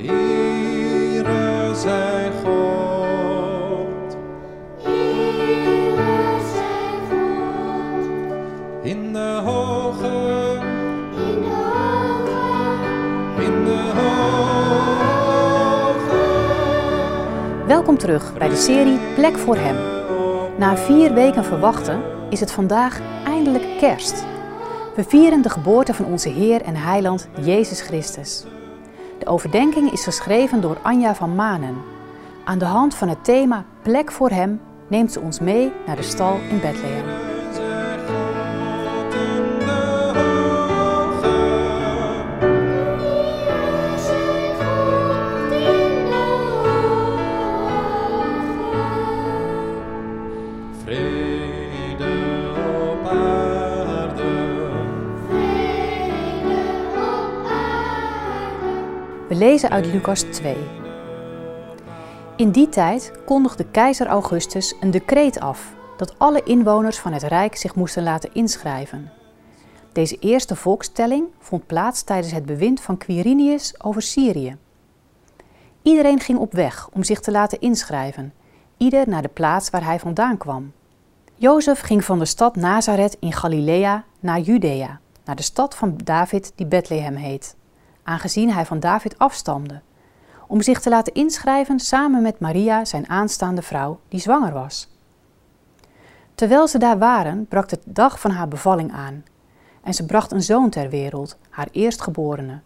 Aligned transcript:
Hier 0.00 1.24
zijn 1.74 2.32
God. 2.44 4.16
Hier 4.76 5.96
zijn 6.54 7.00
God. 7.10 8.06
In 8.82 9.12
de 9.12 9.40
hoge. 9.44 10.60
In 11.16 11.40
de 11.42 11.48
hoge. 11.50 12.32
In 13.42 13.64
de 13.64 13.90
hoge. 13.94 14.16
Welkom 17.66 17.98
terug 17.98 18.38
bij 18.38 18.48
de 18.48 18.56
serie 18.56 18.98
Plek 19.14 19.38
voor 19.38 19.56
Hem. 19.56 19.76
Na 20.58 20.76
vier 20.76 21.14
weken 21.14 21.44
verwachten 21.44 22.02
is 22.30 22.40
het 22.40 22.52
vandaag 22.52 23.00
eindelijk 23.24 23.78
kerst. 23.78 24.24
We 24.94 25.04
vieren 25.04 25.42
de 25.42 25.50
geboorte 25.50 25.94
van 25.94 26.06
onze 26.06 26.28
Heer 26.28 26.62
en 26.62 26.76
Heiland 26.76 27.28
Jezus 27.40 27.80
Christus. 27.80 28.44
De 29.28 29.34
overdenking 29.34 29.92
is 29.92 30.04
geschreven 30.04 30.60
door 30.60 30.78
Anja 30.82 31.14
van 31.14 31.34
Manen. 31.34 31.76
Aan 32.44 32.58
de 32.58 32.64
hand 32.64 32.94
van 32.94 33.08
het 33.08 33.24
thema 33.24 33.64
Plek 33.82 34.12
voor 34.12 34.30
Hem 34.30 34.60
neemt 34.86 35.12
ze 35.12 35.20
ons 35.20 35.40
mee 35.40 35.72
naar 35.86 35.96
de 35.96 36.02
stal 36.02 36.38
in 36.50 36.60
Bethlehem. 36.60 37.27
Lezen 59.38 59.70
uit 59.70 59.86
Lucas 59.86 60.20
2. 60.20 60.56
In 62.36 62.50
die 62.50 62.68
tijd 62.68 63.12
kondigde 63.26 63.64
keizer 63.64 64.06
Augustus 64.06 64.74
een 64.80 64.90
decreet 64.90 65.40
af 65.40 65.74
dat 65.96 66.18
alle 66.18 66.42
inwoners 66.42 66.98
van 66.98 67.12
het 67.12 67.22
Rijk 67.22 67.56
zich 67.56 67.74
moesten 67.74 68.02
laten 68.02 68.34
inschrijven. 68.34 69.12
Deze 69.92 70.16
eerste 70.18 70.56
volkstelling 70.56 71.26
vond 71.38 71.66
plaats 71.66 72.02
tijdens 72.02 72.32
het 72.32 72.46
bewind 72.46 72.80
van 72.80 72.96
Quirinius 72.96 73.82
over 73.82 74.02
Syrië. 74.02 74.56
Iedereen 75.82 76.20
ging 76.20 76.38
op 76.38 76.52
weg 76.52 76.88
om 76.92 77.04
zich 77.04 77.20
te 77.20 77.30
laten 77.30 77.60
inschrijven, 77.60 78.32
ieder 78.76 79.08
naar 79.08 79.22
de 79.22 79.28
plaats 79.28 79.70
waar 79.70 79.84
hij 79.84 79.98
vandaan 79.98 80.36
kwam. 80.36 80.72
Jozef 81.34 81.80
ging 81.80 82.04
van 82.04 82.18
de 82.18 82.24
stad 82.24 82.56
Nazareth 82.56 83.16
in 83.20 83.32
Galilea 83.32 84.04
naar 84.20 84.40
Judea, 84.40 85.00
naar 85.24 85.36
de 85.36 85.42
stad 85.42 85.74
van 85.74 85.96
David 86.04 86.52
die 86.54 86.66
Bethlehem 86.66 87.14
heet 87.14 87.56
aangezien 88.08 88.52
hij 88.52 88.66
van 88.66 88.80
David 88.80 89.18
afstamde, 89.18 89.80
om 90.46 90.62
zich 90.62 90.80
te 90.80 90.88
laten 90.88 91.14
inschrijven 91.14 91.80
samen 91.80 92.22
met 92.22 92.40
Maria, 92.40 92.84
zijn 92.84 93.08
aanstaande 93.08 93.62
vrouw, 93.62 94.00
die 94.08 94.20
zwanger 94.20 94.52
was. 94.52 94.88
Terwijl 96.34 96.68
ze 96.68 96.78
daar 96.78 96.98
waren, 96.98 97.46
brak 97.46 97.68
de 97.68 97.78
dag 97.84 98.20
van 98.20 98.30
haar 98.30 98.48
bevalling 98.48 98.92
aan, 98.92 99.24
en 99.82 99.94
ze 99.94 100.06
bracht 100.06 100.32
een 100.32 100.42
zoon 100.42 100.70
ter 100.70 100.88
wereld, 100.90 101.38
haar 101.50 101.68
eerstgeborene. 101.72 102.60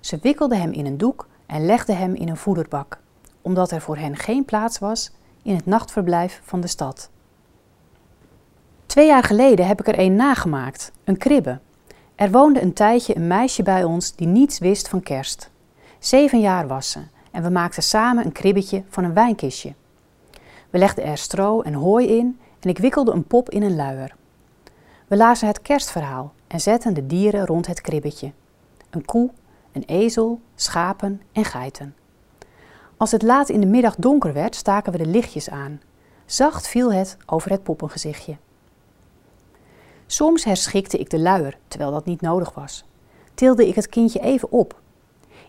Ze 0.00 0.18
wikkelde 0.22 0.56
hem 0.56 0.72
in 0.72 0.86
een 0.86 0.98
doek 0.98 1.28
en 1.46 1.66
legde 1.66 1.92
hem 1.92 2.14
in 2.14 2.28
een 2.28 2.36
voederbak, 2.36 2.98
omdat 3.42 3.70
er 3.70 3.80
voor 3.80 3.96
hen 3.96 4.16
geen 4.16 4.44
plaats 4.44 4.78
was 4.78 5.12
in 5.42 5.54
het 5.54 5.66
nachtverblijf 5.66 6.40
van 6.44 6.60
de 6.60 6.66
stad. 6.66 7.10
Twee 8.86 9.06
jaar 9.06 9.22
geleden 9.22 9.66
heb 9.66 9.80
ik 9.80 9.88
er 9.88 9.98
een 9.98 10.16
nagemaakt, 10.16 10.92
een 11.04 11.16
kribbe, 11.16 11.60
er 12.16 12.30
woonde 12.30 12.62
een 12.62 12.72
tijdje 12.72 13.16
een 13.16 13.26
meisje 13.26 13.62
bij 13.62 13.84
ons 13.84 14.14
die 14.14 14.26
niets 14.26 14.58
wist 14.58 14.88
van 14.88 15.02
kerst. 15.02 15.50
Zeven 15.98 16.40
jaar 16.40 16.66
was 16.66 16.90
ze 16.90 17.00
en 17.30 17.42
we 17.42 17.50
maakten 17.50 17.82
samen 17.82 18.24
een 18.24 18.32
kribbetje 18.32 18.82
van 18.88 19.04
een 19.04 19.14
wijnkistje. 19.14 19.74
We 20.70 20.78
legden 20.78 21.04
er 21.04 21.18
stro 21.18 21.60
en 21.60 21.74
hooi 21.74 22.06
in 22.06 22.38
en 22.60 22.68
ik 22.68 22.78
wikkelde 22.78 23.12
een 23.12 23.24
pop 23.24 23.50
in 23.50 23.62
een 23.62 23.76
luier. 23.76 24.14
We 25.06 25.16
lazen 25.16 25.48
het 25.48 25.62
kerstverhaal 25.62 26.32
en 26.46 26.60
zetten 26.60 26.94
de 26.94 27.06
dieren 27.06 27.46
rond 27.46 27.66
het 27.66 27.80
kribbetje. 27.80 28.32
Een 28.90 29.04
koe, 29.04 29.30
een 29.72 29.84
ezel, 29.86 30.40
schapen 30.54 31.22
en 31.32 31.44
geiten. 31.44 31.94
Als 32.96 33.10
het 33.10 33.22
laat 33.22 33.48
in 33.48 33.60
de 33.60 33.66
middag 33.66 33.96
donker 33.96 34.32
werd, 34.32 34.54
staken 34.54 34.92
we 34.92 34.98
de 34.98 35.06
lichtjes 35.06 35.50
aan. 35.50 35.80
Zacht 36.26 36.68
viel 36.68 36.92
het 36.92 37.16
over 37.26 37.50
het 37.50 37.62
poppengezichtje. 37.62 38.36
Soms 40.06 40.44
herschikte 40.44 40.98
ik 40.98 41.10
de 41.10 41.18
luier, 41.18 41.58
terwijl 41.68 41.90
dat 41.90 42.04
niet 42.04 42.20
nodig 42.20 42.54
was. 42.54 42.84
Tilde 43.34 43.68
ik 43.68 43.74
het 43.74 43.88
kindje 43.88 44.20
even 44.20 44.50
op, 44.50 44.80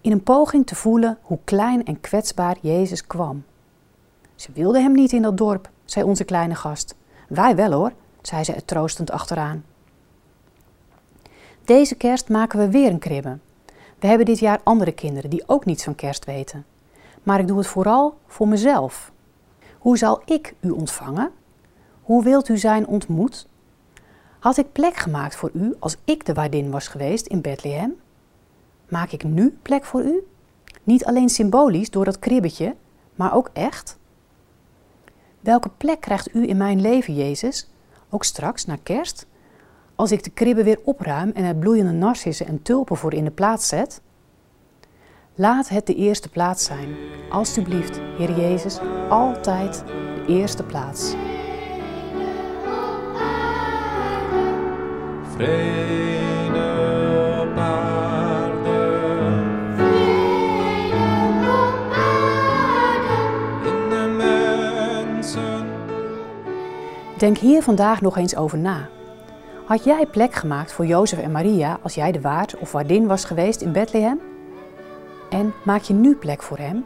in 0.00 0.12
een 0.12 0.22
poging 0.22 0.66
te 0.66 0.74
voelen 0.74 1.18
hoe 1.22 1.38
klein 1.44 1.84
en 1.84 2.00
kwetsbaar 2.00 2.56
Jezus 2.60 3.06
kwam. 3.06 3.44
Ze 4.34 4.52
wilde 4.52 4.80
hem 4.80 4.92
niet 4.92 5.12
in 5.12 5.22
dat 5.22 5.36
dorp, 5.36 5.70
zei 5.84 6.04
onze 6.04 6.24
kleine 6.24 6.54
gast. 6.54 6.94
Wij 7.28 7.56
wel 7.56 7.72
hoor, 7.72 7.92
zei 8.22 8.44
ze 8.44 8.52
er 8.52 8.64
troostend 8.64 9.10
achteraan. 9.10 9.64
Deze 11.64 11.94
kerst 11.94 12.28
maken 12.28 12.58
we 12.58 12.70
weer 12.70 12.90
een 12.90 12.98
kribbe. 12.98 13.38
We 13.98 14.06
hebben 14.06 14.26
dit 14.26 14.38
jaar 14.38 14.60
andere 14.64 14.92
kinderen 14.92 15.30
die 15.30 15.42
ook 15.46 15.64
niets 15.64 15.84
van 15.84 15.94
kerst 15.94 16.24
weten. 16.24 16.64
Maar 17.22 17.40
ik 17.40 17.46
doe 17.46 17.58
het 17.58 17.66
vooral 17.66 18.18
voor 18.26 18.48
mezelf. 18.48 19.12
Hoe 19.78 19.98
zal 19.98 20.22
ik 20.24 20.54
u 20.60 20.70
ontvangen? 20.70 21.30
Hoe 22.02 22.22
wilt 22.22 22.48
u 22.48 22.58
zijn 22.58 22.86
ontmoet? 22.86 23.46
Had 24.44 24.56
ik 24.56 24.72
plek 24.72 24.96
gemaakt 24.96 25.36
voor 25.36 25.50
u 25.52 25.74
als 25.78 25.96
ik 26.04 26.26
de 26.26 26.32
waardin 26.32 26.70
was 26.70 26.88
geweest 26.88 27.26
in 27.26 27.40
Bethlehem? 27.40 27.94
Maak 28.88 29.10
ik 29.10 29.24
nu 29.24 29.58
plek 29.62 29.84
voor 29.84 30.02
u? 30.02 30.26
Niet 30.82 31.04
alleen 31.04 31.28
symbolisch 31.28 31.90
door 31.90 32.04
dat 32.04 32.18
kribbetje, 32.18 32.76
maar 33.14 33.34
ook 33.34 33.50
echt? 33.52 33.98
Welke 35.40 35.70
plek 35.76 36.00
krijgt 36.00 36.34
u 36.34 36.48
in 36.48 36.56
mijn 36.56 36.80
leven, 36.80 37.14
Jezus? 37.14 37.70
Ook 38.10 38.24
straks, 38.24 38.64
na 38.64 38.76
kerst? 38.82 39.26
Als 39.94 40.12
ik 40.12 40.24
de 40.24 40.30
kribbe 40.30 40.64
weer 40.64 40.80
opruim 40.84 41.30
en 41.34 41.44
er 41.44 41.56
bloeiende 41.56 41.92
narcissen 41.92 42.46
en 42.46 42.62
tulpen 42.62 42.96
voor 42.96 43.14
in 43.14 43.24
de 43.24 43.30
plaats 43.30 43.68
zet? 43.68 44.00
Laat 45.34 45.68
het 45.68 45.86
de 45.86 45.94
eerste 45.94 46.28
plaats 46.28 46.64
zijn. 46.64 46.96
Alsjeblieft, 47.30 48.00
Heer 48.18 48.40
Jezus, 48.40 48.78
altijd 49.08 49.84
de 49.86 50.24
eerste 50.26 50.62
plaats. 50.62 51.14
Denk 55.34 55.46
hier 67.38 67.62
vandaag 67.62 68.00
nog 68.00 68.16
eens 68.16 68.36
over 68.36 68.58
na. 68.58 68.88
Had 69.66 69.84
jij 69.84 70.06
plek 70.06 70.34
gemaakt 70.34 70.72
voor 70.72 70.86
Jozef 70.86 71.18
en 71.18 71.32
Maria 71.32 71.78
als 71.82 71.94
jij 71.94 72.12
de 72.12 72.20
waard 72.20 72.58
of 72.58 72.72
waardin 72.72 73.06
was 73.06 73.24
geweest 73.24 73.60
in 73.60 73.72
Bethlehem? 73.72 74.20
En 75.30 75.52
maak 75.64 75.82
je 75.82 75.94
nu 75.94 76.16
plek 76.16 76.42
voor 76.42 76.58
hem? 76.58 76.84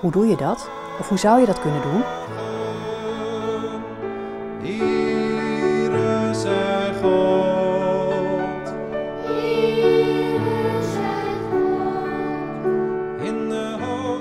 Hoe 0.00 0.10
doe 0.10 0.26
je 0.26 0.36
dat? 0.36 0.70
Of 0.98 1.08
hoe 1.08 1.18
zou 1.18 1.40
je 1.40 1.46
dat 1.46 1.60
kunnen 1.60 1.82
doen? 1.82 2.02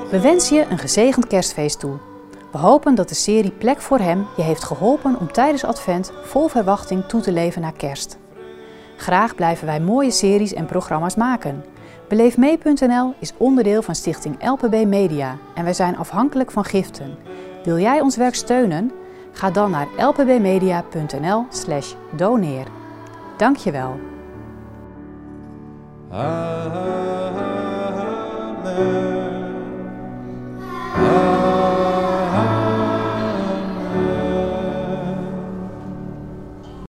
We 0.09 0.21
wensen 0.21 0.55
je 0.55 0.65
een 0.69 0.77
gezegend 0.77 1.27
kerstfeest 1.27 1.79
toe. 1.79 1.97
We 2.51 2.57
hopen 2.57 2.95
dat 2.95 3.09
de 3.09 3.15
serie 3.15 3.51
Plek 3.51 3.81
voor 3.81 3.99
Hem 3.99 4.25
je 4.35 4.41
heeft 4.41 4.63
geholpen 4.63 5.19
om 5.19 5.31
tijdens 5.31 5.63
Advent 5.63 6.11
vol 6.23 6.47
verwachting 6.47 7.05
toe 7.05 7.21
te 7.21 7.31
leven 7.31 7.61
naar 7.61 7.73
kerst. 7.73 8.17
Graag 8.97 9.35
blijven 9.35 9.65
wij 9.65 9.79
mooie 9.79 10.11
series 10.11 10.53
en 10.53 10.65
programma's 10.65 11.15
maken. 11.15 11.65
Beleefmee.nl 12.07 13.13
is 13.19 13.33
onderdeel 13.37 13.81
van 13.81 13.95
stichting 13.95 14.49
LPB 14.49 14.85
Media 14.85 15.37
en 15.55 15.63
wij 15.63 15.73
zijn 15.73 15.97
afhankelijk 15.97 16.51
van 16.51 16.63
giften. 16.63 17.17
Wil 17.63 17.79
jij 17.79 18.01
ons 18.01 18.15
werk 18.15 18.35
steunen? 18.35 18.91
Ga 19.31 19.51
dan 19.51 19.71
naar 19.71 19.87
lpbmedia.nl/slash 19.97 21.93
doneer. 22.15 22.67
Dankjewel. 23.37 23.99